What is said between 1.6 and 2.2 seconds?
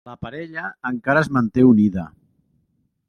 unida.